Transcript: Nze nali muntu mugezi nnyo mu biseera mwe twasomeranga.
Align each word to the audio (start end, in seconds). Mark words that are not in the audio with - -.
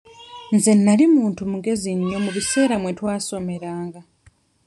Nze 0.55 0.71
nali 0.75 1.05
muntu 1.15 1.41
mugezi 1.51 1.89
nnyo 1.97 2.17
mu 2.25 2.31
biseera 2.35 2.75
mwe 2.81 2.91
twasomeranga. 2.99 3.99